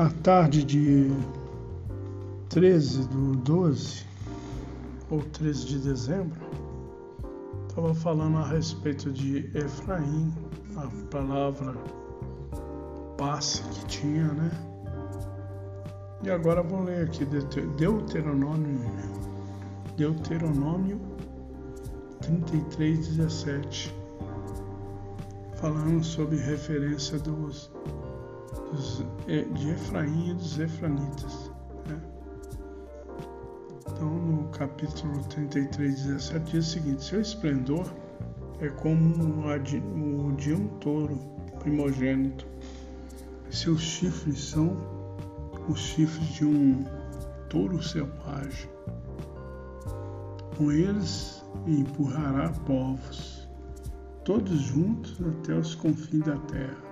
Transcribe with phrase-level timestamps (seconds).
[0.00, 1.10] À tarde de
[2.48, 4.06] 13 do 12,
[5.10, 6.40] ou 13 de dezembro,
[7.68, 10.32] estava falando a respeito de Efraim,
[10.74, 11.74] a palavra
[13.18, 14.50] passe que tinha, né?
[16.22, 17.26] E agora vou ler aqui
[17.76, 18.80] Deuteronômio,
[19.98, 20.98] Deuteronômio
[22.22, 23.94] 33, 17,
[25.56, 27.70] falando sobre referência dos
[29.54, 31.50] de Efraim e dos Efranitas.
[31.86, 32.00] Né?
[33.86, 37.86] Então, no capítulo 33, 17, diz o seguinte: Seu esplendor
[38.60, 41.18] é como o de um touro
[41.58, 42.46] primogênito.
[43.50, 44.76] Seus chifres são
[45.68, 46.84] os chifres de um
[47.48, 48.70] touro selvagem.
[50.56, 53.48] Com eles empurrará povos,
[54.24, 56.89] todos juntos até os confins da terra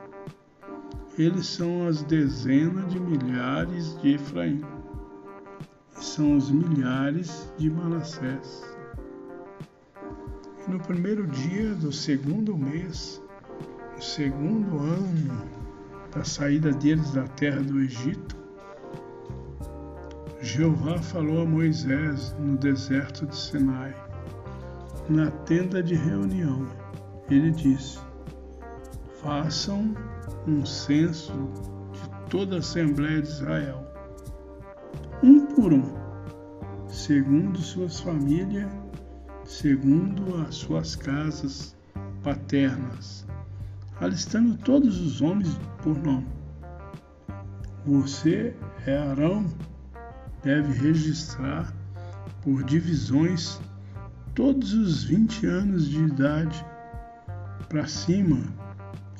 [1.19, 4.65] eles são as dezenas de milhares de Efraim,
[5.99, 8.65] e são os milhares de Manassés.
[10.65, 13.21] E no primeiro dia do segundo mês,
[13.97, 15.43] no segundo ano
[16.15, 18.37] da saída deles da terra do Egito,
[20.41, 23.93] Jeová falou a Moisés no deserto de Sinai,
[25.09, 26.65] na tenda de reunião.
[27.29, 27.99] Ele disse:
[29.21, 29.97] Façam
[30.49, 31.33] um censo
[31.93, 33.87] de toda a Assembleia de Israel,
[35.23, 35.95] um por um,
[36.89, 38.71] segundo suas famílias,
[39.45, 41.77] segundo as suas casas
[42.23, 43.27] paternas,
[44.01, 46.27] alistando todos os homens por nome.
[47.85, 49.47] Você é Arão,
[50.43, 51.75] deve registrar
[52.43, 53.61] por divisões
[54.35, 56.65] todos os 20 anos de idade
[57.69, 58.68] para cima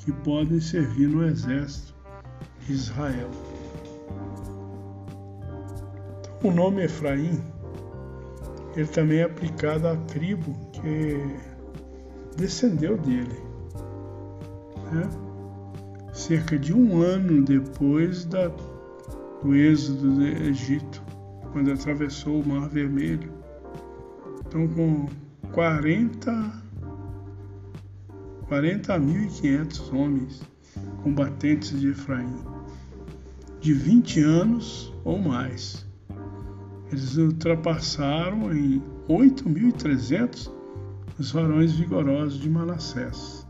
[0.09, 1.93] que podem servir no exército
[2.65, 3.29] de Israel.
[6.19, 7.39] Então, o nome Efraim
[8.75, 11.19] ele também é aplicado à tribo que
[12.37, 13.39] descendeu dele.
[14.91, 15.09] Né?
[16.13, 18.47] Cerca de um ano depois da,
[19.43, 21.03] do êxodo do Egito,
[21.51, 23.31] quando atravessou o Mar Vermelho.
[24.47, 25.07] Então, com
[25.51, 26.68] 40
[28.49, 30.41] 40.500 homens
[31.03, 32.33] combatentes de Efraim,
[33.61, 35.85] de 20 anos ou mais.
[36.91, 40.51] Eles ultrapassaram em 8.300
[41.19, 43.45] os varões vigorosos de Manassés.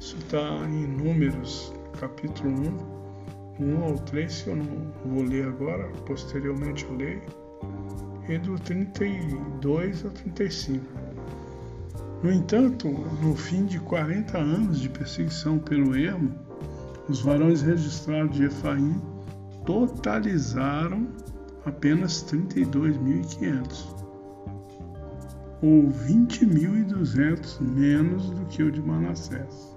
[0.00, 2.50] Isso está em Números, capítulo
[3.60, 7.22] 1, 1 ao 3, que eu não vou ler agora, posteriormente eu leio,
[8.28, 11.11] e do 32 ao 35.
[12.22, 12.88] No entanto,
[13.20, 16.32] no fim de 40 anos de perseguição pelo ermo,
[17.08, 19.02] os varões registrados de Efraim
[19.66, 21.08] totalizaram
[21.66, 23.86] apenas 32.500,
[25.62, 29.76] ou 20.200 menos do que o de Manassés.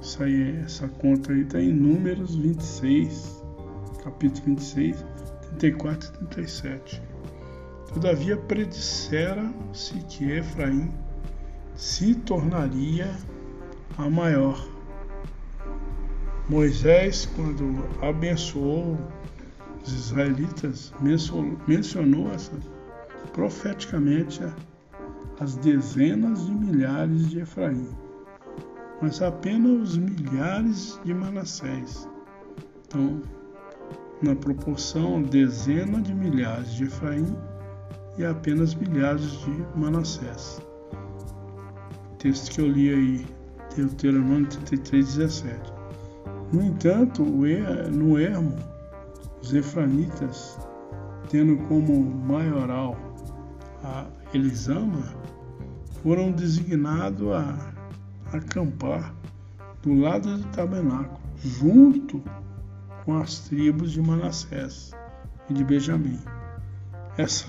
[0.00, 3.44] Essa, aí, essa conta aí está em Números 26,
[4.02, 5.04] capítulo 26,
[5.58, 7.02] 34 e 37.
[7.92, 10.90] Todavia predissera-se que Efraim
[11.74, 13.10] se tornaria
[13.96, 14.66] a maior.
[16.48, 18.98] Moisés, quando abençoou
[19.82, 20.92] os israelitas,
[21.66, 22.52] mencionou essa,
[23.32, 24.42] profeticamente
[25.40, 27.88] as dezenas de milhares de Efraim,
[29.00, 32.08] mas apenas os milhares de Manassés.
[32.86, 33.22] Então,
[34.20, 37.36] na proporção, dezenas de milhares de Efraim
[38.18, 40.60] e apenas milhares de Manassés
[42.22, 43.26] texto que eu li aí,
[43.74, 45.72] Deuteronômio 33, 17.
[46.52, 48.56] No entanto, no ermo,
[49.42, 50.56] os efranitas,
[51.28, 52.96] tendo como maioral
[53.82, 55.02] a Elisama,
[56.00, 57.72] foram designados a
[58.32, 59.12] acampar
[59.82, 62.22] do lado do tabernáculo, junto
[63.04, 64.92] com as tribos de Manassés
[65.50, 66.20] e de Benjamim.
[67.18, 67.48] Essa,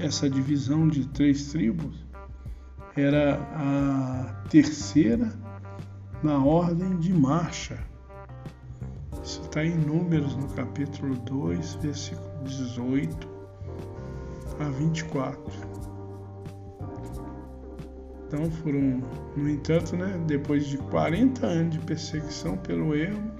[0.00, 2.09] essa divisão de três tribos
[2.96, 5.32] era a terceira
[6.22, 7.78] na ordem de marcha.
[9.22, 13.28] Isso está em Números, no capítulo 2, versículo 18
[14.60, 15.42] a 24.
[18.26, 19.02] Então foram,
[19.36, 23.30] no entanto, né, depois de 40 anos de perseguição pelo erro,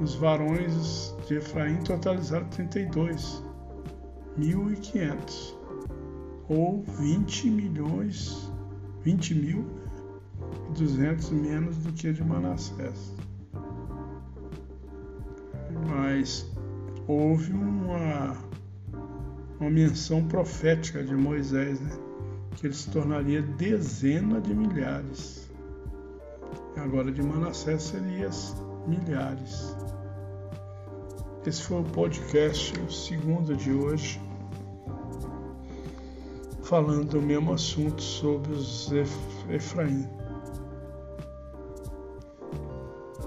[0.00, 3.44] os varões de Efraim totalizaram 32
[4.36, 5.59] mil e quinhentos
[6.50, 8.52] ou 20 milhões,
[9.02, 9.64] 20 mil
[10.68, 13.14] e 200 menos do que a de Manassés.
[15.90, 16.46] mas
[17.06, 18.36] houve uma,
[19.58, 21.90] uma menção profética de Moisés, né?
[22.56, 25.50] que ele se tornaria dezena de milhares.
[26.76, 28.30] Agora de Manassés seria
[28.86, 29.76] milhares.
[31.46, 34.20] Esse foi o podcast, o segundo de hoje,
[36.70, 38.92] falando do mesmo assunto sobre os
[39.48, 40.08] Efraim.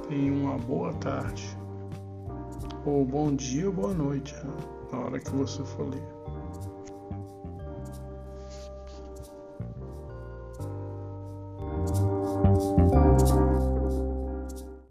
[0.08, 1.46] Tenha uma boa tarde,
[2.86, 4.54] ou bom dia ou boa noite, né?
[4.94, 6.33] na hora que você for ler.